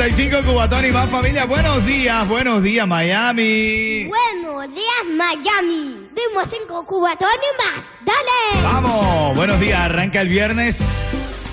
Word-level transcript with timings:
95 0.00 0.42
Cubatón 0.50 0.86
y 0.86 0.92
más 0.92 1.10
familia. 1.10 1.44
Buenos 1.44 1.84
días, 1.84 2.26
buenos 2.26 2.62
días 2.62 2.88
Miami. 2.88 4.04
Buenos 4.04 4.74
días, 4.74 5.04
Miami. 5.14 6.08
Vimos 6.14 6.48
cinco 6.50 6.86
cubatones 6.86 7.50
más. 7.58 7.84
¡Dale! 8.06 8.64
Vamos, 8.64 9.36
buenos 9.36 9.60
días. 9.60 9.78
Arranca 9.78 10.22
el 10.22 10.28
viernes. 10.28 11.04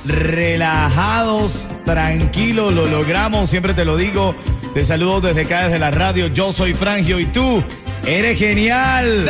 Relajados, 0.06 1.70
tranquilos, 1.84 2.74
lo 2.74 2.86
logramos. 2.86 3.50
Siempre 3.50 3.74
te 3.74 3.84
lo 3.84 3.98
digo. 3.98 4.34
Te 4.74 4.86
saludo 4.86 5.20
desde 5.20 5.42
acá, 5.42 5.66
desde 5.66 5.80
la 5.80 5.92
radio. 5.92 6.28
Yo 6.28 6.54
soy 6.54 6.74
Frangio 6.74 7.20
y 7.20 7.26
tú 7.26 7.62
eres 8.06 8.40
genial. 8.40 9.30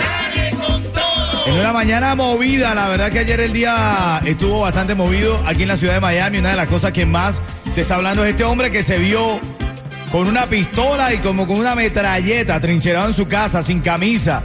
En 1.47 1.53
una 1.57 1.71
mañana 1.71 2.13
movida, 2.13 2.75
la 2.75 2.89
verdad 2.89 3.09
que 3.09 3.19
ayer 3.19 3.39
el 3.39 3.53
día 3.53 4.21
estuvo 4.25 4.59
bastante 4.59 4.95
movido 4.95 5.41
aquí 5.47 5.61
en 5.61 5.69
la 5.69 5.77
ciudad 5.77 5.93
de 5.93 6.01
Miami. 6.01 6.39
Una 6.39 6.49
de 6.49 6.57
las 6.57 6.67
cosas 6.67 6.91
que 6.91 7.05
más 7.05 7.41
se 7.71 7.81
está 7.81 7.95
hablando 7.95 8.25
es 8.25 8.31
este 8.31 8.43
hombre 8.43 8.69
que 8.69 8.83
se 8.83 8.97
vio 8.97 9.39
con 10.11 10.27
una 10.27 10.45
pistola 10.47 11.13
y 11.13 11.19
como 11.19 11.47
con 11.47 11.57
una 11.57 11.73
metralleta 11.73 12.59
trincherado 12.59 13.07
en 13.07 13.13
su 13.13 13.29
casa, 13.29 13.63
sin 13.63 13.79
camisa. 13.79 14.41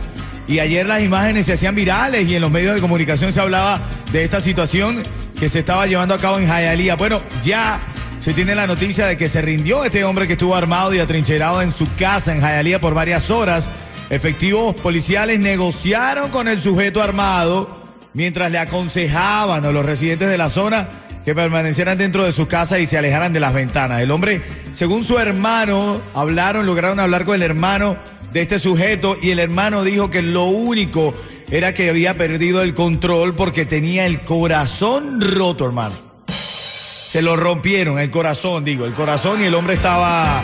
Y 0.46 0.60
ayer 0.60 0.86
las 0.86 1.02
imágenes 1.02 1.46
se 1.46 1.54
hacían 1.54 1.74
virales 1.74 2.28
y 2.28 2.36
en 2.36 2.40
los 2.40 2.52
medios 2.52 2.76
de 2.76 2.80
comunicación 2.80 3.32
se 3.32 3.40
hablaba 3.40 3.80
de 4.12 4.22
esta 4.22 4.40
situación 4.40 5.02
que 5.40 5.48
se 5.48 5.58
estaba 5.58 5.88
llevando 5.88 6.14
a 6.14 6.18
cabo 6.18 6.38
en 6.38 6.46
Hialeah. 6.46 6.94
Bueno, 6.94 7.20
ya 7.42 7.80
se 8.20 8.32
tiene 8.32 8.54
la 8.54 8.68
noticia 8.68 9.06
de 9.06 9.16
que 9.16 9.28
se 9.28 9.42
rindió 9.42 9.84
este 9.84 10.04
hombre 10.04 10.28
que 10.28 10.34
estuvo 10.34 10.54
armado 10.54 10.94
y 10.94 11.00
atrincherado 11.00 11.62
en 11.62 11.72
su 11.72 11.92
casa 11.96 12.32
en 12.32 12.40
Hialeah 12.40 12.80
por 12.80 12.94
varias 12.94 13.28
horas. 13.28 13.70
Efectivos 14.12 14.74
policiales 14.74 15.40
negociaron 15.40 16.28
con 16.28 16.46
el 16.46 16.60
sujeto 16.60 17.00
armado 17.00 17.66
mientras 18.12 18.52
le 18.52 18.58
aconsejaban 18.58 19.64
a 19.64 19.72
los 19.72 19.86
residentes 19.86 20.28
de 20.28 20.36
la 20.36 20.50
zona 20.50 20.86
que 21.24 21.34
permanecieran 21.34 21.96
dentro 21.96 22.22
de 22.22 22.32
su 22.32 22.46
casa 22.46 22.78
y 22.78 22.84
se 22.84 22.98
alejaran 22.98 23.32
de 23.32 23.40
las 23.40 23.54
ventanas. 23.54 24.02
El 24.02 24.10
hombre, 24.10 24.42
según 24.74 25.02
su 25.02 25.18
hermano, 25.18 26.02
hablaron, 26.12 26.66
lograron 26.66 27.00
hablar 27.00 27.24
con 27.24 27.36
el 27.36 27.42
hermano 27.42 27.96
de 28.34 28.42
este 28.42 28.58
sujeto 28.58 29.16
y 29.22 29.30
el 29.30 29.38
hermano 29.38 29.82
dijo 29.82 30.10
que 30.10 30.20
lo 30.20 30.44
único 30.44 31.14
era 31.50 31.72
que 31.72 31.88
había 31.88 32.12
perdido 32.12 32.60
el 32.60 32.74
control 32.74 33.34
porque 33.34 33.64
tenía 33.64 34.04
el 34.04 34.20
corazón 34.20 35.22
roto, 35.22 35.64
hermano. 35.64 35.94
Se 36.28 37.22
lo 37.22 37.34
rompieron, 37.36 37.98
el 37.98 38.10
corazón, 38.10 38.62
digo, 38.62 38.84
el 38.84 38.92
corazón 38.92 39.40
y 39.40 39.44
el 39.44 39.54
hombre 39.54 39.72
estaba 39.72 40.42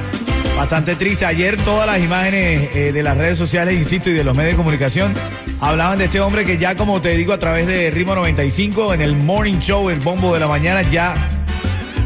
bastante 0.58 0.96
triste. 0.96 1.24
Ayer 1.24 1.56
todas 1.58 1.86
las 1.86 2.00
imágenes 2.00 2.70
eh, 2.74 2.90
de 2.90 3.02
las 3.04 3.16
redes 3.16 3.38
sociales, 3.38 3.74
insisto, 3.74 4.10
y 4.10 4.12
de 4.12 4.24
los 4.24 4.36
medios 4.36 4.54
de 4.54 4.56
comunicación 4.56 5.14
hablaban 5.60 5.98
de 5.98 6.06
este 6.06 6.20
hombre 6.20 6.44
que 6.44 6.58
ya, 6.58 6.74
como 6.74 7.00
te 7.00 7.16
digo, 7.16 7.32
a 7.32 7.38
través 7.38 7.68
de 7.68 7.90
Ritmo 7.90 8.16
95, 8.16 8.92
en 8.92 9.00
el 9.00 9.16
Morning 9.16 9.60
Show, 9.60 9.88
el 9.88 10.00
bombo 10.00 10.34
de 10.34 10.40
la 10.40 10.48
mañana, 10.48 10.82
ya 10.82 11.14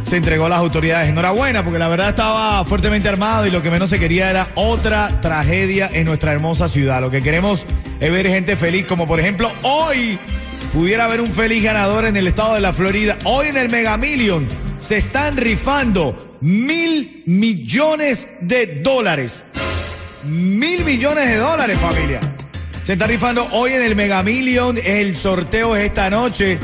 se 0.02 0.18
entregó 0.18 0.44
a 0.46 0.48
las 0.50 0.58
autoridades. 0.58 1.08
Enhorabuena, 1.08 1.64
porque 1.64 1.78
la 1.78 1.88
verdad 1.88 2.10
estaba 2.10 2.62
fuertemente 2.66 3.08
armado 3.08 3.46
y 3.46 3.50
lo 3.50 3.62
que 3.62 3.70
menos 3.70 3.88
se 3.88 3.98
quería 3.98 4.28
era 4.28 4.46
otra 4.54 5.22
tragedia 5.22 5.88
en 5.90 6.04
nuestra 6.04 6.32
hermosa 6.32 6.68
ciudad. 6.68 7.00
Lo 7.00 7.10
que 7.10 7.22
queremos 7.22 7.66
es 8.00 8.12
ver 8.12 8.28
gente 8.28 8.54
feliz, 8.56 8.84
como 8.86 9.08
por 9.08 9.18
ejemplo 9.18 9.50
hoy 9.62 10.18
pudiera 10.74 11.06
haber 11.06 11.22
un 11.22 11.32
feliz 11.32 11.64
ganador 11.64 12.04
en 12.04 12.18
el 12.18 12.26
estado 12.26 12.54
de 12.54 12.60
la 12.60 12.74
Florida. 12.74 13.16
Hoy 13.24 13.46
en 13.46 13.56
el 13.56 13.70
Mega 13.70 13.96
Million 13.96 14.46
se 14.78 14.98
están 14.98 15.38
rifando 15.38 16.31
mil 16.42 17.22
millones 17.24 18.28
de 18.40 18.80
dólares. 18.82 19.44
Mil 20.24 20.84
millones 20.84 21.28
de 21.28 21.36
dólares, 21.36 21.78
familia. 21.78 22.20
Se 22.82 22.94
está 22.94 23.06
rifando 23.06 23.46
hoy 23.52 23.72
en 23.72 23.82
el 23.82 23.94
Mega 23.94 24.22
Million. 24.22 24.76
El 24.84 25.16
sorteo 25.16 25.76
es 25.76 25.84
esta 25.84 26.10
noche. 26.10 26.58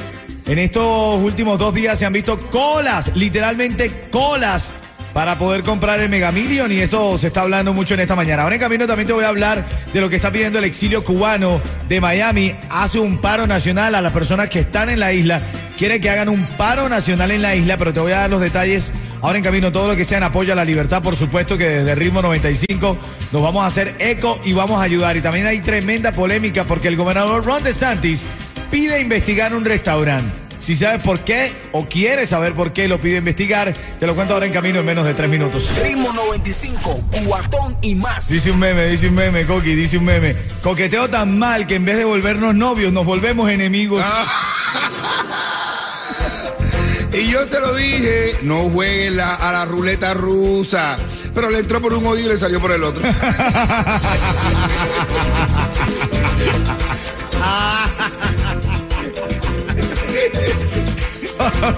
En 0.46 0.58
estos 0.58 1.22
últimos 1.22 1.58
dos 1.58 1.74
días 1.74 1.98
se 1.98 2.06
han 2.06 2.12
visto 2.12 2.38
colas, 2.50 3.12
literalmente 3.14 4.08
colas, 4.10 4.72
para 5.12 5.38
poder 5.38 5.62
comprar 5.62 6.00
el 6.00 6.08
Mega 6.08 6.32
Million. 6.32 6.72
Y 6.72 6.80
esto 6.80 7.16
se 7.16 7.28
está 7.28 7.42
hablando 7.42 7.72
mucho 7.72 7.94
en 7.94 8.00
esta 8.00 8.16
mañana. 8.16 8.42
Ahora 8.42 8.56
en 8.56 8.60
camino 8.60 8.86
también 8.86 9.06
te 9.06 9.12
voy 9.12 9.24
a 9.24 9.28
hablar 9.28 9.64
de 9.92 10.00
lo 10.00 10.08
que 10.08 10.16
está 10.16 10.32
pidiendo 10.32 10.58
el 10.58 10.64
exilio 10.64 11.04
cubano 11.04 11.60
de 11.88 12.00
Miami. 12.00 12.56
Hace 12.68 12.98
un 12.98 13.18
paro 13.18 13.46
nacional 13.46 13.94
a 13.94 14.00
las 14.00 14.12
personas 14.12 14.48
que 14.48 14.60
están 14.60 14.90
en 14.90 14.98
la 14.98 15.12
isla. 15.12 15.40
Quiere 15.76 16.00
que 16.00 16.10
hagan 16.10 16.28
un 16.28 16.44
paro 16.46 16.88
nacional 16.88 17.30
en 17.30 17.42
la 17.42 17.54
isla, 17.54 17.76
pero 17.76 17.92
te 17.92 18.00
voy 18.00 18.10
a 18.10 18.20
dar 18.20 18.30
los 18.30 18.40
detalles 18.40 18.92
Ahora 19.20 19.38
en 19.38 19.44
camino 19.44 19.72
todo 19.72 19.88
lo 19.88 19.96
que 19.96 20.04
sea 20.04 20.18
en 20.18 20.24
apoyo 20.24 20.52
a 20.52 20.56
la 20.56 20.64
libertad, 20.64 21.02
por 21.02 21.16
supuesto 21.16 21.58
que 21.58 21.68
desde 21.68 21.94
Ritmo 21.94 22.22
95 22.22 22.96
nos 23.32 23.42
vamos 23.42 23.64
a 23.64 23.66
hacer 23.66 23.96
eco 23.98 24.38
y 24.44 24.52
vamos 24.52 24.80
a 24.80 24.84
ayudar. 24.84 25.16
Y 25.16 25.20
también 25.20 25.46
hay 25.46 25.60
tremenda 25.60 26.12
polémica 26.12 26.64
porque 26.64 26.88
el 26.88 26.96
gobernador 26.96 27.44
Ron 27.44 27.62
DeSantis 27.62 28.24
pide 28.70 29.00
investigar 29.00 29.54
un 29.54 29.64
restaurante. 29.64 30.48
Si 30.58 30.74
sabes 30.74 31.02
por 31.02 31.20
qué 31.20 31.52
o 31.72 31.86
quieres 31.86 32.30
saber 32.30 32.52
por 32.52 32.72
qué 32.72 32.88
lo 32.88 32.98
pide 32.98 33.18
investigar, 33.18 33.72
te 33.72 34.06
lo 34.06 34.14
cuento 34.14 34.34
ahora 34.34 34.46
en 34.46 34.52
camino 34.52 34.80
en 34.80 34.86
menos 34.86 35.06
de 35.06 35.14
tres 35.14 35.30
minutos. 35.30 35.70
Ritmo 35.82 36.12
95, 36.12 37.00
cuatón 37.24 37.76
y 37.80 37.94
más. 37.94 38.28
Dice 38.28 38.50
un 38.50 38.58
meme, 38.58 38.86
dice 38.86 39.08
un 39.08 39.14
meme, 39.14 39.46
Coqui, 39.46 39.74
dice 39.74 39.98
un 39.98 40.04
meme. 40.04 40.34
Coqueteo 40.62 41.08
tan 41.08 41.38
mal 41.38 41.66
que 41.66 41.76
en 41.76 41.84
vez 41.84 41.96
de 41.96 42.04
volvernos 42.04 42.54
novios 42.54 42.92
nos 42.92 43.06
volvemos 43.06 43.50
enemigos. 43.50 44.04
Y 47.20 47.30
yo 47.30 47.44
se 47.46 47.58
lo 47.58 47.74
dije, 47.74 48.36
no 48.42 48.70
jueguen 48.70 49.16
la- 49.16 49.34
a 49.34 49.52
la 49.52 49.64
ruleta 49.64 50.14
rusa. 50.14 50.96
Pero 51.34 51.50
le 51.50 51.58
entró 51.60 51.80
por 51.80 51.92
un 51.94 52.06
oído 52.06 52.26
y 52.28 52.32
le 52.34 52.36
salió 52.38 52.60
por 52.60 52.70
el 52.72 52.82
otro. 52.84 53.02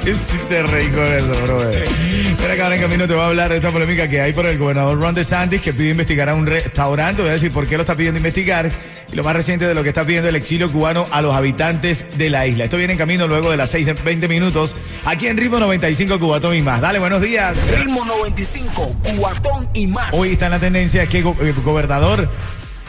sí 0.05 0.39
te 0.49 0.63
reí 0.63 0.89
con 0.91 1.05
eso, 1.05 1.33
bro. 1.43 1.59
Que 2.61 2.65
ahora 2.65 2.77
en 2.77 2.83
camino 2.83 3.07
te 3.09 3.15
voy 3.15 3.23
a 3.23 3.27
hablar 3.29 3.49
de 3.49 3.57
esta 3.57 3.71
polémica 3.71 4.07
que 4.07 4.21
hay 4.21 4.35
por 4.35 4.45
el 4.45 4.59
gobernador 4.59 5.01
Ron 5.01 5.15
DeSantis 5.15 5.63
que 5.63 5.73
pide 5.73 5.89
investigar 5.93 6.29
a 6.29 6.35
un 6.35 6.45
restaurante. 6.45 7.23
Voy 7.23 7.31
a 7.31 7.33
decir 7.33 7.51
por 7.51 7.67
qué 7.67 7.77
lo 7.79 7.85
está 7.85 7.95
pidiendo 7.95 8.19
investigar. 8.19 8.71
Y 9.11 9.17
lo 9.17 9.25
más 9.25 9.35
reciente 9.35 9.67
de 9.67 9.75
lo 9.75 9.83
que 9.83 9.89
está 9.89 10.05
pidiendo 10.05 10.29
el 10.29 10.37
exilio 10.37 10.71
cubano 10.71 11.07
a 11.11 11.23
los 11.23 11.35
habitantes 11.35 12.05
de 12.19 12.29
la 12.29 12.47
isla. 12.47 12.65
Esto 12.65 12.77
viene 12.77 12.93
en 12.93 12.99
camino 12.99 13.27
luego 13.27 13.51
de 13.51 13.57
las 13.57 13.71
6 13.71 13.87
de 13.87 13.93
20 13.95 14.29
minutos 14.29 14.77
aquí 15.07 15.27
en 15.29 15.39
Ritmo 15.39 15.59
95 15.59 16.19
Cubatón 16.21 16.55
y 16.55 16.61
más. 16.61 16.83
Dale, 16.83 16.99
buenos 16.99 17.23
días. 17.23 17.57
Ritmo 17.79 18.05
95, 18.05 18.95
cuatón 19.17 19.67
y 19.73 19.87
más. 19.87 20.11
Hoy 20.13 20.33
está 20.33 20.45
en 20.45 20.53
la 20.53 20.59
tendencia 20.59 21.07
que 21.07 21.23
go- 21.23 21.37
el 21.41 21.55
gobernador 21.55 22.29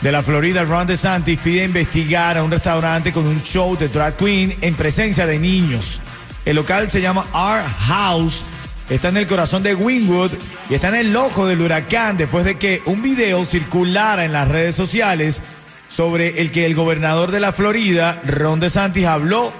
de 0.01 0.11
la 0.11 0.21
Florida, 0.21 0.65
Ron 0.65 0.85
DeSantis, 0.85 1.39
pide 1.41 1.63
investigar 1.63 2.37
a 2.37 2.43
un 2.43 2.51
restaurante 2.51 3.13
con 3.13 3.25
un 3.25 3.41
show 3.41 3.77
de 3.77 3.87
drag 3.87 4.17
queen 4.17 4.53
en 4.59 4.73
presencia 4.75 5.25
de 5.25 5.39
niños. 5.39 6.01
El 6.43 6.57
local 6.57 6.91
se 6.91 6.99
llama 6.99 7.25
Art 7.31 7.65
House, 7.87 8.43
está 8.91 9.07
en 9.07 9.17
el 9.17 9.27
corazón 9.27 9.63
de 9.63 9.73
Wynwood 9.73 10.31
y 10.69 10.73
está 10.73 10.89
en 10.89 10.95
el 10.95 11.15
ojo 11.15 11.47
del 11.47 11.61
huracán 11.61 12.17
después 12.17 12.43
de 12.43 12.55
que 12.55 12.81
un 12.85 13.01
video 13.01 13.45
circulara 13.45 14.25
en 14.25 14.33
las 14.33 14.49
redes 14.49 14.75
sociales 14.75 15.41
sobre 15.87 16.41
el 16.41 16.51
que 16.51 16.65
el 16.65 16.75
gobernador 16.75 17.31
de 17.31 17.39
la 17.39 17.53
Florida, 17.53 18.21
Ron 18.25 18.59
DeSantis, 18.59 19.05
habló 19.05 19.53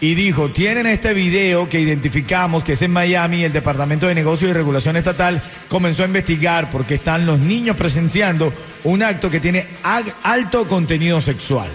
y 0.00 0.14
dijo, 0.14 0.48
tienen 0.50 0.86
este 0.86 1.12
video 1.12 1.68
que 1.68 1.80
identificamos 1.80 2.62
que 2.62 2.74
es 2.74 2.82
en 2.82 2.92
Miami, 2.92 3.42
el 3.42 3.52
Departamento 3.52 4.06
de 4.06 4.14
Negocios 4.14 4.50
y 4.50 4.54
Regulación 4.54 4.96
Estatal 4.96 5.42
comenzó 5.68 6.04
a 6.04 6.06
investigar 6.06 6.70
porque 6.70 6.94
están 6.94 7.26
los 7.26 7.40
niños 7.40 7.76
presenciando 7.76 8.52
un 8.84 9.02
acto 9.02 9.28
que 9.28 9.40
tiene 9.40 9.66
alto 10.22 10.66
contenido 10.68 11.20
sexual. 11.20 11.68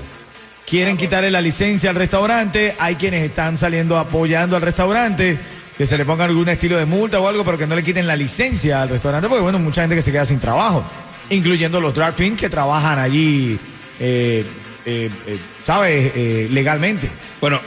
Quieren 0.65 0.95
quitarle 0.95 1.31
la 1.31 1.41
licencia 1.41 1.89
al 1.89 1.97
restaurante, 1.97 2.75
hay 2.79 2.95
quienes 2.95 3.23
están 3.23 3.57
saliendo 3.57 3.97
apoyando 3.97 4.55
al 4.55 4.61
restaurante, 4.61 5.37
que 5.81 5.87
se 5.87 5.97
le 5.97 6.05
ponga 6.05 6.25
algún 6.25 6.47
estilo 6.47 6.77
de 6.77 6.85
multa 6.85 7.19
o 7.19 7.27
algo, 7.27 7.43
pero 7.43 7.57
que 7.57 7.65
no 7.65 7.75
le 7.75 7.81
quiten 7.81 8.05
la 8.05 8.15
licencia 8.15 8.83
al 8.83 8.89
restaurante, 8.89 9.27
porque 9.27 9.41
bueno, 9.41 9.57
mucha 9.57 9.81
gente 9.81 9.95
que 9.95 10.03
se 10.03 10.11
queda 10.11 10.27
sin 10.27 10.39
trabajo, 10.39 10.83
incluyendo 11.31 11.81
los 11.81 11.91
drag 11.91 12.13
queens 12.13 12.39
que 12.39 12.51
trabajan 12.51 12.99
allí, 12.99 13.57
eh, 13.99 14.45
eh, 14.85 15.09
eh, 15.25 15.39
¿sabes? 15.63 16.11
Eh, 16.13 16.47
legalmente. 16.51 17.09
Bueno, 17.39 17.59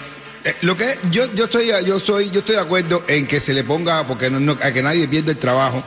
eh, 0.44 0.54
lo 0.60 0.76
que 0.76 0.96
yo, 1.10 1.24
yo 1.34 1.46
estoy 1.46 1.72
yo 1.84 1.98
soy 1.98 2.30
yo 2.30 2.38
estoy 2.38 2.54
de 2.54 2.60
acuerdo 2.60 3.02
en 3.08 3.26
que 3.26 3.40
se 3.40 3.52
le 3.52 3.64
ponga 3.64 4.06
porque 4.06 4.30
no, 4.30 4.52
a 4.62 4.70
que 4.70 4.80
nadie 4.80 5.08
pierda 5.08 5.32
el 5.32 5.38
trabajo 5.38 5.82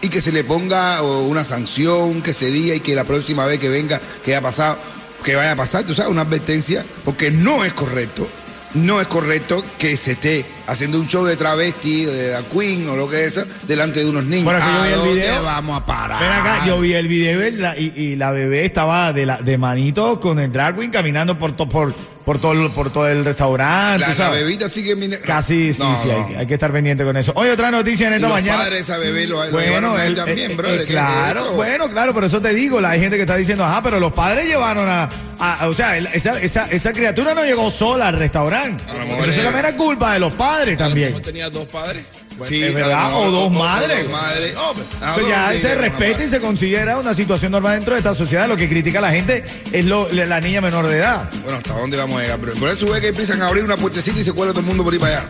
y 0.00 0.08
que 0.08 0.20
se 0.20 0.30
le 0.30 0.44
ponga 0.44 1.02
una 1.02 1.42
sanción 1.42 2.22
que 2.22 2.32
se 2.32 2.46
diga 2.46 2.76
y 2.76 2.80
que 2.80 2.94
la 2.94 3.02
próxima 3.02 3.44
vez 3.44 3.58
que 3.58 3.68
venga 3.68 4.00
que 4.24 4.36
haya 4.36 4.40
pasado 4.40 4.78
que 5.24 5.34
vaya 5.34 5.50
a 5.50 5.56
pasar, 5.56 5.82
tú 5.82 5.96
sabes, 5.96 6.12
una 6.12 6.20
advertencia 6.20 6.84
porque 7.04 7.32
no 7.32 7.64
es 7.64 7.72
correcto 7.72 8.28
no 8.74 9.00
es 9.00 9.06
correcto 9.06 9.64
que 9.78 9.96
se 9.96 10.12
esté 10.12 10.44
haciendo 10.66 10.98
un 10.98 11.06
show 11.06 11.24
de 11.24 11.36
travesti, 11.36 12.04
de 12.04 12.32
la 12.32 12.42
queen 12.42 12.88
o 12.88 12.96
lo 12.96 13.08
que 13.08 13.30
sea, 13.30 13.44
delante 13.64 14.00
de 14.00 14.10
unos 14.10 14.24
niños. 14.24 14.44
Bueno, 14.44 14.58
es 14.58 14.64
que 14.64 14.70
yo 14.72 14.78
¿A 14.80 14.86
vi 14.86 14.92
el 14.92 15.14
video. 15.16 15.42
vamos 15.44 15.82
a 15.82 15.86
parar? 15.86 16.20
Ven 16.22 16.32
acá, 16.32 16.66
yo 16.66 16.80
vi 16.80 16.92
el 16.94 17.08
video 17.08 17.46
y 17.46 17.50
la, 17.52 17.78
y, 17.78 17.92
y 17.96 18.16
la 18.16 18.32
bebé 18.32 18.64
estaba 18.64 19.12
de, 19.12 19.26
la, 19.26 19.38
de 19.38 19.58
manito 19.58 20.20
con 20.20 20.38
el 20.38 20.50
drag 20.52 20.76
queen 20.76 20.90
caminando 20.90 21.38
por, 21.38 21.54
por, 21.68 21.94
por, 22.24 22.38
todo, 22.40 22.52
el- 22.52 22.70
por 22.70 22.92
todo 22.92 23.08
el 23.08 23.24
restaurante. 23.24 24.06
La, 24.06 24.14
la 24.14 24.30
bebita 24.30 24.68
sigue 24.68 24.96
Casi, 25.20 25.72
sí, 25.72 25.82
No, 25.82 25.96
sí, 26.00 26.08
no. 26.08 26.26
hay, 26.26 26.34
hay 26.36 26.46
que 26.46 26.54
estar 26.54 26.72
pendiente 26.72 27.04
con 27.04 27.16
eso. 27.16 27.32
Oye, 27.34 27.50
otra 27.50 27.70
noticia 27.70 28.06
en 28.06 28.12
Y 28.14 28.16
esta 28.16 28.28
los 28.28 28.36
mañana. 28.36 28.58
padres 28.58 28.86
bebé 28.88 29.26
lo, 29.26 29.50
Bueno, 29.50 29.98
él 29.98 30.14
también, 30.14 30.50
eh, 30.52 30.54
bro. 30.54 30.68
eh, 30.68 30.84
claro, 30.86 31.52
bueno, 31.54 31.88
claro, 31.90 32.14
pero 32.14 32.26
eso 32.26 32.40
te 32.40 32.54
digo, 32.54 32.80
la 32.80 32.90
hay 32.90 33.00
gente 33.00 33.16
que 33.16 33.22
está 33.22 33.36
diciendo, 33.36 33.64
ajá, 33.64 33.82
pero 33.82 33.98
los 34.00 34.12
padres 34.12 34.46
llevaron 34.46 34.88
a, 34.88 35.08
a- 35.38 35.68
o 35.68 35.72
sea, 35.72 35.96
el- 35.96 36.06
esa, 36.08 36.40
esa, 36.40 36.66
esa 36.70 36.92
criatura 36.92 37.34
no 37.34 37.44
llegó 37.44 37.70
sola 37.70 38.08
al 38.08 38.18
restaurante. 38.18 38.84
Pero 38.86 39.02
eso 39.04 39.38
es- 39.40 39.44
también 39.44 39.64
era 39.66 39.76
culpa 39.76 40.12
de 40.14 40.20
los 40.20 40.32
padres 40.34 40.78
también. 40.78 41.20
tenía 41.20 41.50
dos 41.50 41.66
padres. 41.68 42.04
Sí, 42.48 42.62
es 42.62 42.74
a 42.76 42.78
lo 42.78 42.86
verdad, 42.86 43.14
o 43.14 43.30
dos 43.30 43.52
madres. 43.52 44.02
dos 44.04 44.12
madres. 44.12 44.54
No, 44.54 44.72
pero 44.74 45.12
eso 45.12 45.20
no, 45.20 45.28
ya 45.28 45.52
sí, 45.52 45.60
se 45.60 45.74
respeta 45.74 46.24
y 46.24 46.28
se 46.30 46.40
considera 46.40 46.98
una 46.98 47.14
situación 47.14 47.52
normal 47.52 47.74
dentro 47.74 47.94
de 47.94 47.98
esta 47.98 48.14
sociedad. 48.14 48.48
Lo 48.48 48.56
que 48.56 48.68
critica 48.68 49.00
la 49.00 49.10
gente 49.10 49.44
es 49.72 49.84
lo, 49.84 50.08
la 50.12 50.40
niña 50.40 50.60
menor 50.60 50.86
de 50.88 50.98
edad. 50.98 51.28
Bueno, 51.42 51.58
¿hasta 51.58 51.72
dónde 51.74 51.96
vamos 51.96 52.18
a 52.18 52.22
llegar? 52.22 52.38
Pero 52.40 52.54
por 52.54 52.68
eso 52.68 52.90
ve 52.90 53.00
que 53.00 53.08
empiezan 53.08 53.42
a 53.42 53.48
abrir 53.48 53.64
una 53.64 53.76
puertecita 53.76 54.20
y 54.20 54.24
se 54.24 54.32
cuela 54.32 54.52
todo 54.52 54.60
el 54.60 54.66
mundo 54.66 54.84
por 54.84 54.92
ahí 54.92 54.98
para 54.98 55.18
allá. 55.18 55.28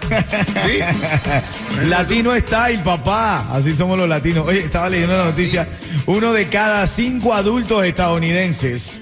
¿Sí? 0.67 1.87
Latino 1.89 2.35
style, 2.37 2.81
papá. 2.83 3.49
Así 3.53 3.73
somos 3.75 3.99
los 3.99 4.09
latinos. 4.09 4.47
Oye, 4.47 4.61
estaba 4.61 4.89
leyendo 4.89 5.17
la 5.17 5.25
noticia. 5.27 5.67
Uno 6.07 6.33
de 6.33 6.47
cada 6.49 6.87
cinco 6.87 7.35
adultos 7.35 7.85
estadounidenses. 7.85 9.01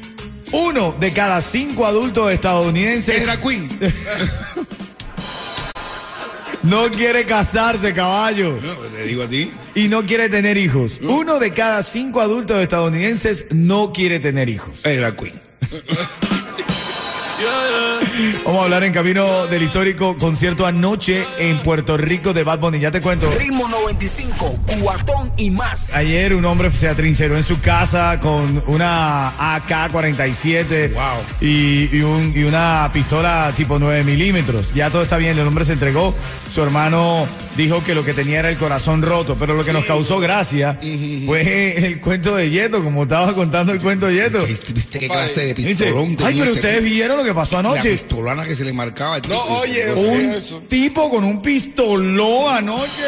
Uno 0.52 0.96
de 0.98 1.12
cada 1.12 1.40
cinco 1.40 1.86
adultos 1.86 2.32
estadounidenses 2.32 3.18
Es 3.20 3.26
la 3.26 3.40
queen. 3.40 3.68
no 6.62 6.90
quiere 6.90 7.24
casarse, 7.24 7.92
caballo. 7.92 8.58
No, 8.62 8.74
pues 8.74 8.92
te 8.92 9.04
digo 9.04 9.22
a 9.24 9.28
ti. 9.28 9.50
Y 9.74 9.88
no 9.88 10.04
quiere 10.04 10.28
tener 10.28 10.56
hijos. 10.56 11.00
Uno 11.02 11.38
de 11.38 11.52
cada 11.52 11.82
cinco 11.82 12.20
adultos 12.20 12.60
estadounidenses 12.62 13.46
no 13.50 13.92
quiere 13.92 14.20
tener 14.20 14.48
hijos. 14.48 14.84
Es 14.84 15.00
la 15.00 15.16
queen. 15.16 15.40
Vamos 18.44 18.60
a 18.60 18.64
hablar 18.64 18.84
en 18.84 18.92
camino 18.92 19.46
del 19.46 19.62
histórico 19.62 20.16
concierto 20.18 20.66
anoche 20.66 21.24
en 21.38 21.62
Puerto 21.62 21.96
Rico 21.96 22.32
de 22.32 22.42
Bad 22.44 22.58
Bunny. 22.58 22.78
Ya 22.80 22.90
te 22.90 23.00
cuento. 23.00 23.30
Ritmo 23.38 23.68
95, 23.68 24.58
cuatón 24.80 25.32
y 25.36 25.50
más. 25.50 25.94
Ayer 25.94 26.34
un 26.34 26.44
hombre 26.44 26.70
se 26.70 26.88
atrincheró 26.88 27.36
en 27.36 27.44
su 27.44 27.60
casa 27.60 28.18
con 28.20 28.62
una 28.66 29.32
AK-47 29.38 30.92
Wow. 30.92 31.02
y, 31.40 31.96
y 31.96 32.02
un- 32.02 32.32
y 32.34 32.42
una 32.44 32.90
pistola 32.92 33.52
tipo 33.56 33.78
9 33.78 34.04
milímetros. 34.04 34.72
Ya 34.74 34.90
todo 34.90 35.02
está 35.02 35.16
bien, 35.16 35.38
el 35.38 35.46
hombre 35.46 35.64
se 35.64 35.72
entregó. 35.74 36.14
Su 36.52 36.62
hermano 36.62 37.26
dijo 37.56 37.82
que 37.84 37.94
lo 37.94 38.04
que 38.04 38.14
tenía 38.14 38.38
era 38.40 38.48
el 38.50 38.56
corazón 38.56 39.02
roto, 39.02 39.36
pero 39.38 39.54
lo 39.54 39.64
que 39.64 39.72
nos 39.72 39.84
causó 39.84 40.18
gracia 40.18 40.78
fue 41.26 41.76
el 41.86 42.00
cuento 42.00 42.36
de 42.36 42.48
Yeto, 42.50 42.82
como 42.82 43.02
estaba 43.04 43.34
contando 43.34 43.72
el 43.72 43.80
cuento 43.80 44.06
de 44.06 44.14
Yeto. 44.14 44.44
¿Viste, 44.46 44.72
viste 44.72 44.98
qué 44.98 45.08
clase 45.08 45.40
de 45.46 45.54
Dice, 45.54 45.84
pistolón 45.86 46.08
ay, 46.10 46.16
tenía 46.16 46.42
pero 46.44 46.54
ustedes 46.54 46.84
vieron 46.84 47.16
lo 47.18 47.24
que 47.24 47.34
pasó 47.34 47.54
La 47.62 47.70
anoche. 47.70 47.90
pistolana 47.92 48.44
que 48.44 48.54
se 48.56 48.64
le 48.64 48.72
marcaba. 48.72 49.16
al 49.16 49.22
No, 49.22 49.40
tipo. 49.42 49.54
oye, 49.58 49.92
Un 49.92 50.34
eso. 50.34 50.62
tipo 50.68 51.10
con 51.10 51.24
un 51.24 51.42
pistolón 51.42 52.54
anoche. 52.54 53.02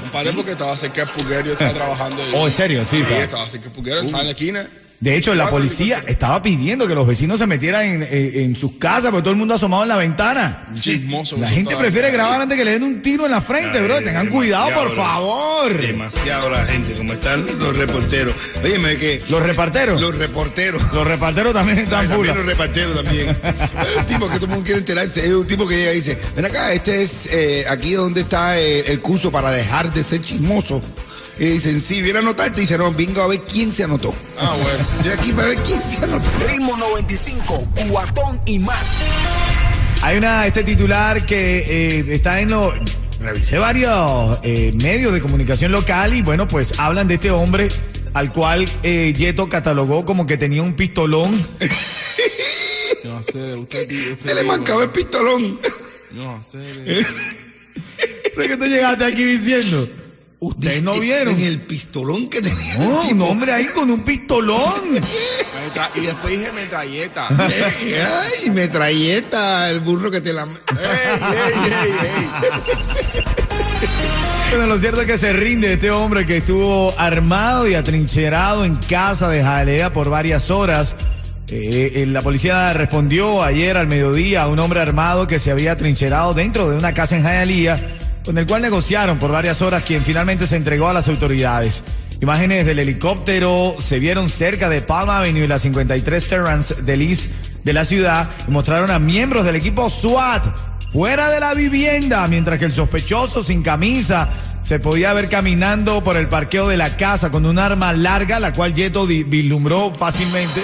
Compadre 0.00 0.32
porque 0.32 0.52
estaba 0.52 0.76
cerca 0.76 1.04
del 1.04 1.10
Puguero, 1.14 1.52
estaba 1.52 1.72
trabajando. 1.74 2.22
ahí. 2.22 2.30
Oh, 2.34 2.48
¿en 2.48 2.54
serio? 2.54 2.84
Sí, 2.84 2.96
Sí, 2.96 3.02
estaba 3.14 3.48
cerca 3.48 3.64
del 3.66 3.72
Puguero, 3.74 4.00
estaba 4.00 4.20
en 4.20 4.26
la 4.26 4.30
esquina. 4.32 4.68
De 5.00 5.16
hecho, 5.16 5.34
la 5.34 5.48
policía 5.48 6.04
estaba 6.06 6.42
pidiendo 6.42 6.86
que 6.86 6.94
los 6.94 7.06
vecinos 7.06 7.38
se 7.38 7.46
metieran 7.46 7.86
en, 7.86 8.02
en- 8.02 8.40
en 8.40 8.54
sus 8.56 8.72
casas 8.72 9.04
porque 9.10 9.22
todo 9.22 9.30
el 9.30 9.38
mundo 9.38 9.54
asomado 9.54 9.82
en 9.84 9.88
la 9.88 9.96
ventana. 9.96 10.64
Chismoso. 10.78 11.38
La 11.38 11.48
gente 11.48 11.74
prefiere 11.74 12.10
grabar 12.10 12.42
antes 12.42 12.58
que 12.58 12.66
le 12.66 12.72
den 12.72 12.82
un 12.82 13.00
tiro 13.00 13.24
en 13.24 13.30
la 13.30 13.40
frente, 13.40 13.78
Ay, 13.78 13.84
bro. 13.84 13.98
Tengan 14.02 14.26
cuidado, 14.28 14.70
por 14.74 14.94
favor. 14.94 15.74
Demasiado 15.80 16.50
la 16.50 16.62
gente, 16.66 16.94
como 16.94 17.14
están 17.14 17.46
los 17.46 17.76
reporteros. 17.78 18.34
Óyeme 18.62 18.96
que. 18.96 19.22
Los 19.30 19.42
reparteros. 19.42 19.98
Los 20.00 20.14
reporteros. 20.16 20.82
Los 20.92 21.06
reparteros 21.06 21.54
también 21.54 21.78
están 21.78 22.06
full. 22.10 22.26
los 22.26 22.44
reparteros 22.44 23.02
también. 23.02 23.34
Pero 23.42 23.90
es 23.92 23.96
un 23.96 24.04
tipo 24.06 24.28
que 24.28 24.34
todo 24.34 24.44
el 24.44 24.50
mundo 24.50 24.64
quiere 24.64 24.80
enterarse. 24.80 25.20
Es 25.24 25.32
un 25.32 25.46
tipo 25.46 25.66
que 25.66 25.76
llega 25.76 25.92
y 25.92 25.96
dice, 25.96 26.18
ven 26.36 26.44
acá, 26.44 26.74
este 26.74 27.02
es 27.02 27.26
eh, 27.32 27.64
aquí 27.70 27.92
donde 27.94 28.20
está 28.20 28.58
eh, 28.60 28.80
el 28.92 29.00
curso 29.00 29.32
para 29.32 29.50
dejar 29.50 29.90
de 29.94 30.02
ser 30.04 30.20
chismoso. 30.20 30.82
Y 31.40 31.46
dicen, 31.46 31.80
sí, 31.80 32.02
viene 32.02 32.18
a 32.18 32.22
anotarte. 32.22 32.60
Y 32.60 32.64
dice, 32.64 32.76
no, 32.76 32.92
vengo 32.92 33.22
a 33.22 33.26
ver 33.26 33.40
quién 33.40 33.72
se 33.72 33.84
anotó. 33.84 34.14
Ah, 34.38 34.54
bueno. 34.62 34.86
Estoy 34.98 35.12
aquí 35.12 35.32
para 35.32 35.48
ver 35.48 35.58
quién 35.62 35.80
se 35.80 35.96
anotó. 35.96 36.28
Ritmo 36.46 36.76
95, 36.76 37.66
cuatón 37.88 38.38
y 38.44 38.58
más. 38.58 38.98
Hay 40.02 40.18
una, 40.18 40.46
este 40.46 40.62
titular 40.64 41.24
que 41.24 41.64
eh, 41.66 42.04
está 42.10 42.42
en 42.42 42.50
los. 42.50 42.74
Revisé 43.20 43.56
varios 43.58 44.38
eh, 44.42 44.72
medios 44.74 45.14
de 45.14 45.20
comunicación 45.22 45.72
local 45.72 46.12
y 46.12 46.20
bueno, 46.20 46.46
pues 46.46 46.78
hablan 46.78 47.08
de 47.08 47.14
este 47.14 47.30
hombre 47.30 47.68
al 48.12 48.32
cual 48.32 48.68
eh, 48.82 49.14
Yeto 49.16 49.48
catalogó 49.48 50.04
como 50.04 50.26
que 50.26 50.36
tenía 50.36 50.62
un 50.62 50.74
pistolón. 50.74 51.30
Yo 53.04 53.14
no 53.14 53.22
sé, 53.22 53.54
usted, 53.56 53.90
usted 53.90 54.18
Se 54.18 54.34
le 54.34 54.42
marcaba 54.42 54.82
el 54.82 54.90
pistolón. 54.90 55.58
Yo 56.14 56.22
no 56.22 56.42
sé. 56.42 56.58
¿Pero 58.36 58.48
que 58.48 58.56
tú 58.58 58.66
llegaste 58.66 59.04
aquí 59.06 59.24
diciendo? 59.24 59.88
Ustedes 60.40 60.82
no 60.82 60.98
vieron. 60.98 61.34
En 61.34 61.46
el 61.46 61.60
pistolón 61.60 62.30
que 62.30 62.40
tenía. 62.40 62.76
No, 62.76 63.02
el 63.04 63.12
un 63.12 63.22
hombre 63.22 63.52
ahí 63.52 63.66
con 63.66 63.90
un 63.90 64.02
pistolón. 64.02 64.72
Y 65.94 66.00
después 66.00 66.38
dije 66.38 66.50
metralleta. 66.52 67.28
Ey, 67.82 67.94
Ay, 67.94 68.50
metralleta, 68.50 69.70
el 69.70 69.80
burro 69.80 70.10
que 70.10 70.22
te 70.22 70.32
la. 70.32 70.44
ey, 70.44 70.48
ey, 70.48 71.72
ey, 71.84 71.92
ey. 73.14 73.22
Bueno, 74.50 74.66
lo 74.66 74.78
cierto 74.78 75.02
es 75.02 75.06
que 75.06 75.18
se 75.18 75.32
rinde 75.32 75.74
este 75.74 75.90
hombre 75.92 76.26
que 76.26 76.38
estuvo 76.38 76.92
armado 76.98 77.68
y 77.68 77.74
atrincherado 77.74 78.64
en 78.64 78.76
casa 78.76 79.28
de 79.28 79.42
Jalea 79.44 79.92
por 79.92 80.10
varias 80.10 80.50
horas. 80.50 80.96
Eh, 81.48 81.92
eh, 81.96 82.06
la 82.06 82.22
policía 82.22 82.72
respondió 82.72 83.42
ayer 83.42 83.76
al 83.76 83.86
mediodía 83.88 84.42
a 84.42 84.48
un 84.48 84.58
hombre 84.58 84.80
armado 84.80 85.26
que 85.26 85.38
se 85.38 85.50
había 85.50 85.72
atrincherado 85.72 86.32
dentro 86.32 86.70
de 86.70 86.76
una 86.76 86.94
casa 86.94 87.16
en 87.16 87.24
Hialeah, 87.24 87.76
con 88.24 88.38
el 88.38 88.46
cual 88.46 88.62
negociaron 88.62 89.18
por 89.18 89.32
varias 89.32 89.62
horas, 89.62 89.82
quien 89.82 90.02
finalmente 90.02 90.46
se 90.46 90.56
entregó 90.56 90.88
a 90.88 90.92
las 90.92 91.08
autoridades. 91.08 91.82
Imágenes 92.20 92.66
del 92.66 92.78
helicóptero 92.78 93.74
se 93.78 93.98
vieron 93.98 94.28
cerca 94.28 94.68
de 94.68 94.82
Palm 94.82 95.08
Avenue 95.08 95.44
y 95.44 95.46
la 95.46 95.58
53 95.58 96.28
Terrance 96.28 96.82
del 96.82 97.02
East 97.02 97.30
de 97.64 97.72
la 97.72 97.84
ciudad 97.84 98.28
y 98.46 98.50
mostraron 98.50 98.90
a 98.90 98.98
miembros 98.98 99.44
del 99.44 99.56
equipo 99.56 99.88
SWAT 99.88 100.69
fuera 100.90 101.30
de 101.30 101.40
la 101.40 101.54
vivienda, 101.54 102.26
mientras 102.26 102.58
que 102.58 102.64
el 102.66 102.72
sospechoso 102.72 103.42
sin 103.42 103.62
camisa 103.62 104.28
se 104.62 104.78
podía 104.78 105.12
ver 105.12 105.28
caminando 105.28 106.02
por 106.02 106.16
el 106.16 106.28
parqueo 106.28 106.68
de 106.68 106.76
la 106.76 106.96
casa 106.96 107.30
con 107.30 107.46
un 107.46 107.58
arma 107.58 107.92
larga, 107.92 108.38
la 108.40 108.52
cual 108.52 108.74
Yeto 108.74 109.06
vislumbró 109.06 109.92
fácilmente. 109.94 110.60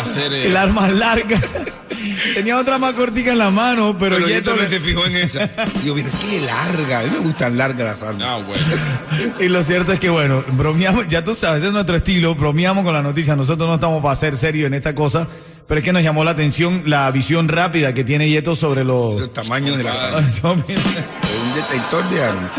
Hacer. 0.00 0.32
eh, 0.32 0.46
El 0.46 0.56
arma 0.56 0.88
larga. 0.88 1.40
Tenía 2.34 2.58
otra 2.58 2.78
más 2.78 2.94
cortica 2.94 3.32
en 3.32 3.38
la 3.38 3.50
mano, 3.50 3.96
pero, 3.98 4.16
Pero 4.16 4.28
Yeto 4.28 4.52
Yeto 4.52 4.56
no 4.56 4.62
le- 4.62 4.68
se 4.68 4.80
fijó 4.80 5.06
en 5.06 5.16
esa. 5.16 5.46
Digo, 5.82 5.94
mira, 5.96 6.08
es 6.08 6.14
que 6.14 6.40
larga. 6.40 7.00
A 7.00 7.02
mí 7.02 7.10
me 7.12 7.18
gustan 7.18 7.56
largas 7.58 7.86
las 8.00 8.02
armas. 8.08 8.22
Ah, 8.28 8.36
bueno. 8.36 8.64
Y 9.40 9.48
lo 9.48 9.62
cierto 9.64 9.92
es 9.92 9.98
que, 9.98 10.08
bueno, 10.10 10.44
bromeamos, 10.52 11.08
ya 11.08 11.24
tú 11.24 11.34
sabes, 11.34 11.64
es 11.64 11.72
nuestro 11.72 11.96
estilo, 11.96 12.34
bromeamos 12.36 12.84
con 12.84 12.94
la 12.94 13.02
noticia. 13.02 13.34
Nosotros 13.34 13.68
no 13.68 13.74
estamos 13.74 14.00
para 14.02 14.14
ser 14.14 14.36
serios 14.36 14.68
en 14.68 14.74
esta 14.74 14.94
cosa, 14.94 15.26
pero 15.68 15.78
es 15.80 15.84
que 15.84 15.92
nos 15.92 16.02
llamó 16.02 16.24
la 16.24 16.30
atención 16.32 16.82
la 16.86 17.08
visión 17.12 17.46
rápida 17.46 17.92
que 17.94 18.02
tiene 18.02 18.28
Yeto 18.28 18.56
sobre 18.56 18.82
los. 18.84 19.22
El 19.22 19.30
tamaño 19.30 19.76
de 19.76 19.84
las 19.84 19.96
armas. 19.98 20.42
Yo, 20.42 20.54
mira, 20.66 20.80
Es 20.80 21.42
un 21.44 21.54
detector 21.54 22.08
de 22.08 22.24
armas. 22.24 22.50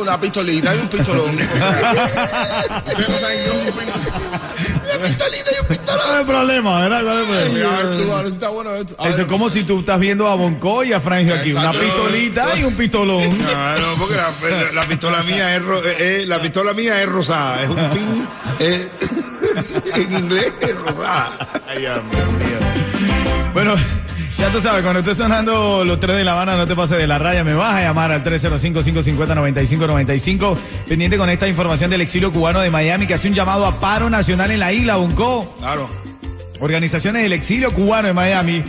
Una 0.00 0.20
pistolita 0.20 0.74
y 0.74 0.78
un 0.80 0.88
pistolón. 0.88 1.30
Una 4.86 5.04
pistolita 5.06 5.50
y 5.52 5.60
un 5.60 5.66
pistolón. 5.68 6.06
no 6.08 6.14
hay 6.18 6.24
problema, 6.24 6.80
¿verdad? 6.88 7.02
¿Cuál 7.02 7.18
es 7.18 7.26
el 7.26 7.28
problema? 8.38 9.08
Eso 9.08 9.22
es 9.22 9.26
como 9.26 9.50
si 9.50 9.62
tú 9.64 9.80
estás 9.80 9.98
viendo 10.00 10.26
a 10.28 10.34
Bonco 10.34 10.82
y 10.84 10.92
a 10.92 11.00
Frangio 11.00 11.34
aquí, 11.34 11.52
una 11.52 11.72
pistolita 11.72 12.58
y 12.58 12.64
un 12.64 12.74
pistolón. 12.76 13.22
No, 13.46 13.78
no, 13.78 13.94
porque 13.98 14.14
la, 14.16 14.72
la 14.72 14.88
pistola 14.88 15.22
mía 15.22 15.56
es, 15.56 15.62
ro- 15.62 15.82
eh, 15.84 15.96
eh, 15.98 16.24
la 16.26 16.40
pistola 16.40 16.72
mía 16.72 17.00
es 17.02 17.08
rosada, 17.08 17.62
es 17.62 17.68
un 17.68 17.90
pin, 17.90 18.28
eh, 18.58 18.88
en 19.94 20.12
inglés 20.12 20.52
es 20.60 20.76
rosada. 20.76 21.48
Bueno, 23.56 23.72
ya 24.38 24.50
tú 24.50 24.60
sabes, 24.60 24.82
cuando 24.82 25.00
esté 25.00 25.14
sonando 25.14 25.82
los 25.82 25.98
tres 25.98 26.18
de 26.18 26.24
La 26.24 26.32
Habana, 26.32 26.58
no 26.58 26.66
te 26.66 26.76
pases 26.76 26.98
de 26.98 27.06
la 27.06 27.18
raya, 27.18 27.42
me 27.42 27.54
vas 27.54 27.74
a 27.74 27.80
llamar 27.80 28.12
al 28.12 28.22
305-550-9595. 28.22 30.58
Pendiente 30.86 31.16
con 31.16 31.30
esta 31.30 31.48
información 31.48 31.88
del 31.88 32.02
exilio 32.02 32.30
cubano 32.30 32.60
de 32.60 32.68
Miami 32.68 33.06
que 33.06 33.14
hace 33.14 33.28
un 33.28 33.34
llamado 33.34 33.66
a 33.66 33.80
paro 33.80 34.10
nacional 34.10 34.50
en 34.50 34.60
la 34.60 34.74
isla, 34.74 34.96
Bonco. 34.96 35.56
Claro. 35.58 35.88
Organizaciones 36.60 37.22
del 37.22 37.32
exilio 37.32 37.72
cubano 37.72 38.08
de 38.08 38.12
Miami, 38.12 38.62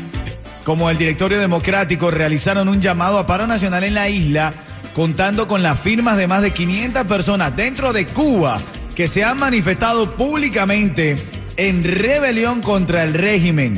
como 0.64 0.90
el 0.90 0.98
Directorio 0.98 1.38
Democrático, 1.38 2.10
realizaron 2.10 2.70
un 2.70 2.80
llamado 2.80 3.20
a 3.20 3.28
paro 3.28 3.46
nacional 3.46 3.84
en 3.84 3.94
la 3.94 4.08
isla, 4.08 4.54
contando 4.96 5.50
con 5.50 5.64
las 5.64 5.78
firmas 5.78 6.16
de 6.16 6.28
más 6.28 6.42
de 6.42 6.52
500 6.52 7.04
personas 7.04 7.54
dentro 7.58 7.92
de 7.92 8.06
Cuba 8.06 8.58
que 8.96 9.10
se 9.10 9.26
han 9.26 9.38
manifestado 9.38 10.16
públicamente 10.16 11.18
en 11.58 11.84
rebelión 11.84 12.62
contra 12.62 13.04
el 13.04 13.14
régimen. 13.14 13.78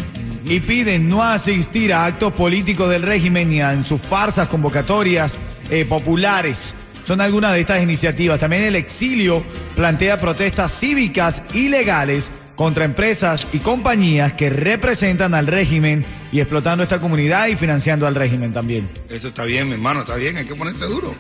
Y 0.50 0.60
piden 0.62 1.08
no 1.08 1.24
asistir 1.24 1.94
a 1.94 2.06
actos 2.06 2.34
políticos 2.34 2.90
del 2.90 3.04
régimen 3.04 3.50
ni 3.50 3.62
a 3.62 3.72
en 3.72 3.84
sus 3.84 4.02
farsas 4.02 4.48
convocatorias 4.48 5.38
eh, 5.70 5.86
populares. 5.86 6.74
Son 7.06 7.22
algunas 7.22 7.54
de 7.54 7.60
estas 7.60 7.84
iniciativas. 7.84 8.40
También 8.40 8.64
el 8.64 8.76
exilio 8.76 9.44
plantea 9.76 10.20
protestas 10.20 10.78
cívicas 10.78 11.44
ilegales 11.54 12.32
contra 12.56 12.84
empresas 12.84 13.46
y 13.54 13.60
compañías 13.60 14.34
que 14.34 14.50
representan 14.50 15.36
al 15.36 15.46
régimen 15.46 16.04
y 16.32 16.40
explotando 16.40 16.84
esta 16.84 17.00
comunidad 17.00 17.48
y 17.48 17.56
financiando 17.56 18.08
al 18.08 18.16
régimen 18.16 18.52
también. 18.52 18.90
Eso 19.08 19.28
está 19.28 19.46
bien, 19.46 19.68
mi 19.68 19.76
hermano, 19.76 20.02
está 20.02 20.16
bien, 20.16 20.36
hay 20.36 20.46
que 20.46 20.56
ponerse 20.56 20.86
duro. 20.86 21.16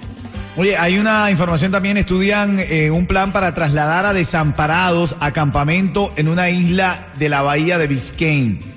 Oye, 0.57 0.75
hay 0.75 0.98
una 0.98 1.29
información 1.29 1.71
también, 1.71 1.98
estudian 1.98 2.59
eh, 2.59 2.89
un 2.89 3.05
plan 3.05 3.31
para 3.31 3.53
trasladar 3.53 4.07
a 4.07 4.13
desamparados 4.13 5.15
a 5.19 5.31
campamento 5.31 6.12
en 6.17 6.27
una 6.27 6.50
isla 6.50 7.07
de 7.17 7.29
la 7.29 7.43
bahía 7.43 7.77
de 7.77 7.88
Biscayne. 7.88 8.68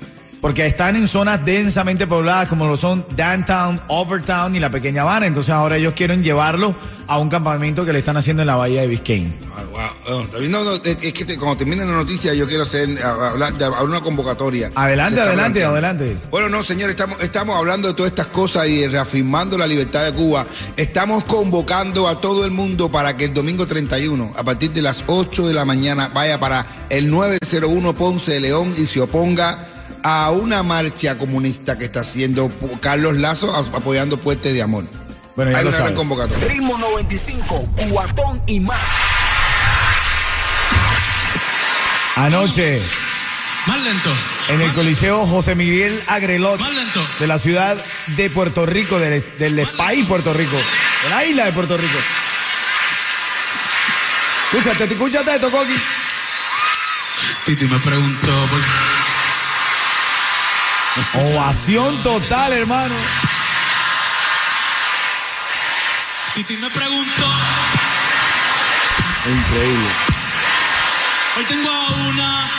Porque 0.43 0.65
están 0.65 0.97
en 0.97 1.07
zonas 1.07 1.45
densamente 1.45 2.05
pobladas 2.05 2.49
como 2.49 2.67
lo 2.67 2.75
son 2.75 3.05
Downtown, 3.15 3.81
Overtown 3.87 4.53
y 4.53 4.59
la 4.59 4.69
Pequeña 4.69 5.03
Habana. 5.03 5.25
Entonces 5.25 5.51
ahora 5.51 5.77
ellos 5.77 5.93
quieren 5.93 6.21
llevarlo 6.21 6.75
a 7.07 7.17
un 7.17 7.29
campamento 7.29 7.85
que 7.85 7.93
le 7.93 7.99
están 7.99 8.17
haciendo 8.17 8.43
en 8.43 8.47
la 8.47 8.57
bahía 8.57 8.81
de 8.81 8.87
Biscayne. 8.87 9.33
Ah, 9.55 9.63
wow. 9.71 10.17
No, 10.17 10.21
está 10.25 10.37
bien, 10.39 10.51
no, 10.51 10.63
no, 10.65 10.73
es 10.75 10.97
que 11.13 11.23
te- 11.23 11.37
cuando 11.37 11.55
termine 11.55 11.85
la 11.85 11.93
noticia 11.93 12.33
yo 12.33 12.45
quiero 12.45 12.63
hacer 12.63 12.89
hablar 13.01 13.53
de 13.57 13.63
hablar 13.63 13.85
una 13.85 14.01
convocatoria. 14.01 14.69
Adelante, 14.75 15.21
adelante, 15.21 15.63
adelante. 15.63 16.17
Bueno, 16.29 16.49
no, 16.49 16.61
señores, 16.61 16.95
estamos, 16.95 17.23
estamos 17.23 17.55
hablando 17.55 17.87
de 17.87 17.93
todas 17.93 18.09
estas 18.11 18.27
cosas 18.27 18.67
y 18.67 18.85
reafirmando 18.85 19.57
la 19.57 19.65
libertad 19.65 20.03
de 20.03 20.11
Cuba. 20.11 20.45
Estamos 20.75 21.23
convocando 21.23 22.05
a 22.09 22.19
todo 22.19 22.43
el 22.43 22.51
mundo 22.51 22.91
para 22.91 23.15
que 23.15 23.23
el 23.25 23.33
domingo 23.33 23.65
31, 23.65 24.33
a 24.35 24.43
partir 24.43 24.71
de 24.71 24.81
las 24.81 25.05
8 25.07 25.47
de 25.47 25.53
la 25.53 25.63
mañana, 25.63 26.09
vaya 26.13 26.37
para 26.37 26.65
el 26.89 27.09
901 27.09 27.93
Ponce 27.93 28.33
de 28.33 28.39
León 28.41 28.73
y 28.77 28.85
se 28.85 28.99
oponga 28.99 29.69
a 30.03 30.31
una 30.31 30.63
marcha 30.63 31.17
comunista 31.17 31.77
que 31.77 31.85
está 31.85 32.01
haciendo 32.01 32.51
Carlos 32.81 33.15
Lazo 33.17 33.55
apoyando 33.55 34.17
Puentes 34.17 34.53
de 34.53 34.61
Amor. 34.61 34.83
Bueno, 35.35 35.51
ya 35.51 35.57
Hay 35.59 35.63
lo 35.63 35.69
una 35.69 35.77
gran 35.77 35.87
sabes. 35.89 35.97
convocatoria. 35.99 36.47
Ritmo 36.47 36.77
95, 36.77 37.69
cuatón 37.89 38.41
y 38.45 38.59
más. 38.59 38.89
Anoche, 42.15 42.81
Más 43.65 43.81
lento. 43.83 44.09
en 44.49 44.61
el 44.61 44.71
Coliseo 44.73 45.25
José 45.25 45.55
Miguel 45.55 45.99
Agrelot 46.07 46.59
Más 46.59 46.71
lento. 46.73 47.07
de 47.19 47.25
la 47.27 47.39
ciudad 47.39 47.75
de 48.15 48.29
Puerto 48.29 48.65
Rico, 48.67 48.99
del, 48.99 49.23
del 49.39 49.67
país 49.77 50.05
Puerto 50.05 50.31
Rico, 50.33 50.55
de 50.57 51.09
la 51.09 51.25
isla 51.25 51.45
de 51.45 51.53
Puerto 51.53 51.75
Rico. 51.77 51.97
Escúchate, 54.51 54.83
escúchate 54.93 55.33
esto, 55.35 55.49
Coqui. 55.49 55.73
Titi 57.45 57.65
me 57.65 57.79
preguntó 57.79 58.45
por 58.47 58.59
Ovación 61.15 62.01
total, 62.01 62.53
hermano. 62.53 62.95
Titi 66.35 66.57
me 66.57 66.69
preguntó. 66.69 67.25
Increíble. 69.25 69.87
Hoy 71.37 71.45
tengo 71.45 71.69
a 71.69 71.89
una. 72.07 72.49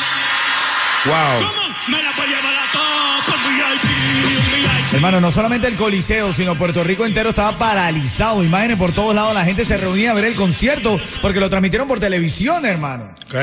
Wow. 1.04 1.48
¿Cómo? 1.48 1.74
Me 1.88 2.02
la 2.02 2.12
voy 2.12 2.24
a 2.24 2.28
llevar 2.28 2.54
a 2.54 2.72
todos 2.72 3.24
por 3.24 3.34
VIP, 3.34 3.82
VIP. 3.84 4.94
Hermano, 4.94 5.20
no 5.20 5.30
solamente 5.30 5.66
el 5.66 5.76
Coliseo, 5.76 6.32
sino 6.32 6.54
Puerto 6.54 6.82
Rico 6.82 7.04
entero 7.04 7.30
estaba 7.30 7.58
paralizado. 7.58 8.42
Imágenes 8.42 8.78
por 8.78 8.92
todos 8.92 9.14
lados, 9.14 9.34
la 9.34 9.44
gente 9.44 9.64
se 9.64 9.76
reunía 9.76 10.12
a 10.12 10.14
ver 10.14 10.24
el 10.24 10.34
concierto 10.34 10.98
porque 11.20 11.40
lo 11.40 11.50
transmitieron 11.50 11.86
por 11.86 12.00
televisión, 12.00 12.64
hermano. 12.64 13.10
Ok, 13.26 13.34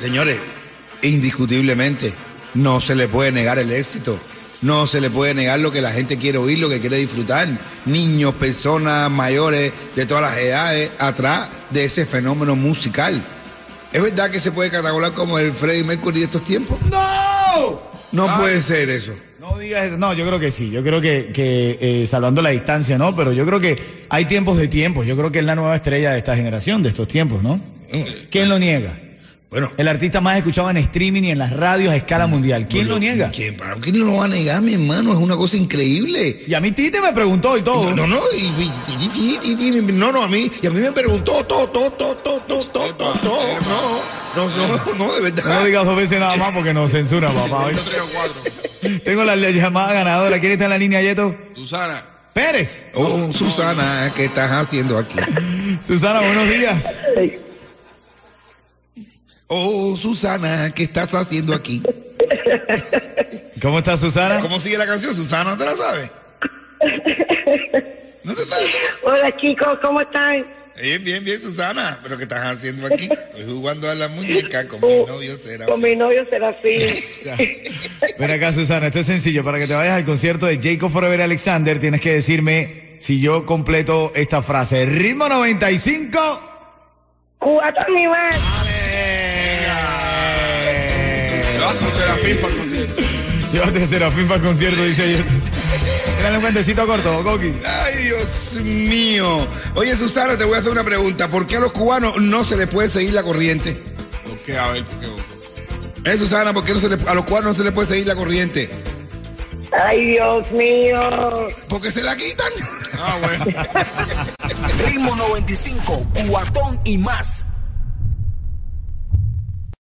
Señores, 0.00 0.38
indiscutiblemente, 1.02 2.14
no 2.54 2.80
se 2.80 2.94
le 2.94 3.08
puede 3.08 3.32
negar 3.32 3.58
el 3.58 3.70
éxito. 3.70 4.18
No 4.62 4.86
se 4.86 5.00
le 5.00 5.08
puede 5.08 5.32
negar 5.32 5.58
lo 5.58 5.70
que 5.70 5.80
la 5.80 5.90
gente 5.90 6.18
quiere 6.18 6.36
oír, 6.36 6.58
lo 6.58 6.68
que 6.68 6.80
quiere 6.80 6.96
disfrutar. 6.96 7.48
Niños, 7.86 8.34
personas 8.34 9.10
mayores 9.10 9.72
de 9.96 10.04
todas 10.04 10.22
las 10.22 10.36
edades, 10.36 10.92
atrás 10.98 11.48
de 11.70 11.86
ese 11.86 12.04
fenómeno 12.04 12.54
musical. 12.56 13.22
¿Es 13.92 14.02
verdad 14.02 14.30
que 14.30 14.38
se 14.38 14.52
puede 14.52 14.70
catalogar 14.70 15.12
como 15.12 15.38
el 15.38 15.52
Freddie 15.52 15.84
Mercury 15.84 16.20
de 16.20 16.24
estos 16.26 16.44
tiempos? 16.44 16.78
¡No! 16.90 17.80
No 18.12 18.38
puede 18.38 18.60
ser 18.60 18.90
eso. 18.90 19.14
No 19.40 19.56
digas 19.56 19.86
eso. 19.86 19.96
No, 19.96 20.12
yo 20.12 20.26
creo 20.26 20.38
que 20.38 20.50
sí. 20.50 20.70
Yo 20.70 20.82
creo 20.82 21.00
que, 21.00 21.30
que, 21.32 21.78
eh, 21.80 22.06
salvando 22.06 22.42
la 22.42 22.50
distancia, 22.50 22.98
¿no? 22.98 23.16
Pero 23.16 23.32
yo 23.32 23.46
creo 23.46 23.60
que 23.60 24.04
hay 24.10 24.26
tiempos 24.26 24.58
de 24.58 24.68
tiempos. 24.68 25.06
Yo 25.06 25.16
creo 25.16 25.32
que 25.32 25.38
es 25.38 25.44
la 25.44 25.54
nueva 25.54 25.74
estrella 25.74 26.12
de 26.12 26.18
esta 26.18 26.36
generación, 26.36 26.82
de 26.82 26.90
estos 26.90 27.08
tiempos, 27.08 27.42
¿no? 27.42 27.60
¿Quién 28.30 28.48
lo 28.48 28.58
niega? 28.58 28.92
Bueno, 29.50 29.68
El 29.76 29.88
artista 29.88 30.20
más 30.20 30.38
escuchado 30.38 30.70
en 30.70 30.76
streaming 30.76 31.24
y 31.24 31.30
en 31.32 31.38
las 31.40 31.52
radios 31.52 31.92
a 31.92 31.96
escala 31.96 32.28
mundial. 32.28 32.68
¿Quién 32.68 32.86
lo 32.86 33.00
niega? 33.00 33.32
¿quién, 33.32 33.56
para, 33.56 33.74
¿quién 33.74 33.98
lo 33.98 34.14
va 34.16 34.26
a 34.26 34.28
negar, 34.28 34.62
mi 34.62 34.74
hermano? 34.74 35.10
Es 35.12 35.18
una 35.18 35.36
cosa 35.36 35.56
increíble. 35.56 36.44
Y 36.46 36.54
a 36.54 36.60
mí 36.60 36.70
Tite 36.70 37.00
me 37.00 37.12
preguntó 37.12 37.58
y 37.58 37.62
todo. 37.62 37.90
No, 37.90 38.06
no, 38.06 38.06
no, 38.06 38.20
y, 38.32 38.44
y- 38.44 38.72
y- 39.16 39.38
y- 39.42 39.64
y- 39.64 39.78
y- 39.78 39.92
no, 39.94 40.12
no, 40.12 40.22
a 40.22 40.28
mí, 40.28 40.48
y 40.62 40.66
a 40.68 40.70
mí 40.70 40.78
me 40.80 40.92
preguntó 40.92 41.44
todo, 41.44 41.66
todo, 41.68 41.90
todo, 41.90 42.16
todo, 42.18 42.40
todo, 42.42 42.60
todo, 42.68 42.94
todo, 42.94 43.12
todo. 43.14 43.42
No, 44.36 44.46
no, 44.48 44.68
no, 44.68 44.94
no, 44.98 45.14
de 45.14 45.30
No 45.32 45.36
verdad. 45.42 45.64
digas 45.66 45.84
dos 45.84 45.96
veces 45.96 46.20
nada 46.20 46.36
más 46.36 46.54
porque 46.54 46.72
nos 46.72 46.92
censura, 46.92 47.28
papá. 47.32 47.70
Tengo 49.04 49.24
la 49.24 49.34
llamada 49.34 49.92
ganadora. 49.92 50.38
¿Quién 50.38 50.52
está 50.52 50.64
en 50.66 50.70
la 50.70 50.78
línea, 50.78 51.02
Yeto? 51.02 51.34
Susana. 51.56 52.04
Pérez. 52.32 52.86
Oh, 52.94 53.32
Susana, 53.36 54.12
¿qué 54.14 54.26
estás 54.26 54.52
haciendo 54.52 54.96
aquí? 54.96 55.18
Susana, 55.84 56.20
buenos 56.20 56.48
días. 56.48 56.94
Oh, 59.52 59.96
Susana, 59.96 60.72
¿qué 60.72 60.84
estás 60.84 61.12
haciendo 61.12 61.52
aquí? 61.52 61.82
¿Cómo 63.60 63.78
estás, 63.78 63.98
Susana? 63.98 64.38
¿Cómo 64.38 64.60
sigue 64.60 64.78
la 64.78 64.86
canción, 64.86 65.12
Susana? 65.12 65.50
¿No 65.50 65.56
te 65.56 65.64
la 65.64 65.76
sabes? 65.76 66.10
¿No 68.22 68.32
te 68.32 68.42
sabes? 68.42 68.76
Hola 69.02 69.36
chicos, 69.38 69.76
¿cómo 69.82 70.02
están? 70.02 70.46
Bien, 70.80 71.02
bien, 71.02 71.24
bien, 71.24 71.42
Susana. 71.42 71.98
¿Pero 72.00 72.16
qué 72.16 72.22
estás 72.22 72.44
haciendo 72.46 72.86
aquí? 72.86 73.08
Estoy 73.10 73.42
jugando 73.44 73.90
a 73.90 73.96
la 73.96 74.06
muñeca 74.06 74.68
con 74.68 74.80
mi 74.80 75.04
novio 75.04 75.36
será. 75.36 75.66
Con 75.66 75.80
mi 75.80 75.96
novio 75.96 76.24
Serafín. 76.30 76.82
Ven 78.20 78.30
acá, 78.30 78.52
Susana, 78.52 78.86
esto 78.86 79.00
es 79.00 79.06
sencillo. 79.06 79.42
Para 79.42 79.58
que 79.58 79.66
te 79.66 79.74
vayas 79.74 79.94
al 79.94 80.04
concierto 80.04 80.46
de 80.46 80.60
Jacob 80.62 80.92
Forever 80.92 81.22
Alexander, 81.22 81.76
tienes 81.80 82.00
que 82.00 82.14
decirme 82.14 82.94
si 83.00 83.20
yo 83.20 83.44
completo 83.44 84.12
esta 84.14 84.42
frase. 84.42 84.86
Ritmo 84.86 85.28
95. 85.28 86.40
Cuatro 87.40 87.84
ni 87.92 88.06
Serafín 92.36 92.40
para 92.40 92.52
el 92.52 92.58
concierto. 92.60 93.02
Llévate 93.52 93.82
a 93.82 93.86
Serafín 93.86 94.28
para 94.28 94.36
el 94.40 94.46
concierto, 94.46 94.84
dice 94.84 95.02
ayer. 95.02 95.24
Dale 96.22 96.36
un 96.36 96.42
cuentecito 96.42 96.86
corto, 96.86 97.22
Coqui. 97.24 97.52
Ay, 97.66 98.04
Dios 98.04 98.54
mío. 98.62 99.46
Oye, 99.74 99.96
Susana, 99.96 100.36
te 100.36 100.44
voy 100.44 100.56
a 100.56 100.58
hacer 100.58 100.70
una 100.72 100.84
pregunta. 100.84 101.28
¿Por 101.28 101.46
qué 101.46 101.56
a 101.56 101.60
los 101.60 101.72
cubanos 101.72 102.18
no 102.20 102.44
se 102.44 102.56
les 102.56 102.68
puede 102.68 102.88
seguir 102.88 103.14
la 103.14 103.22
corriente? 103.22 103.82
¿Por 104.28 104.38
qué? 104.40 104.58
A 104.58 104.70
ver, 104.70 104.84
¿por 104.84 105.00
qué? 105.00 106.10
Eh, 106.12 106.16
Susana, 106.16 106.52
¿por 106.52 106.64
qué 106.64 106.74
no 106.74 106.80
se 106.80 106.88
le- 106.88 107.08
a 107.08 107.14
los 107.14 107.24
cubanos 107.24 107.52
no 107.52 107.54
se 107.54 107.64
les 107.64 107.72
puede 107.72 107.88
seguir 107.88 108.06
la 108.06 108.14
corriente? 108.16 108.70
Ay, 109.72 110.04
Dios 110.12 110.50
mío. 110.52 111.48
Porque 111.68 111.90
se 111.90 112.02
la 112.02 112.16
quitan. 112.16 112.52
Ah, 112.98 113.18
bueno. 113.22 113.44
Ritmo 114.86 115.14
95, 115.16 116.06
cuatón 116.28 116.78
y 116.84 116.98
más. 116.98 117.44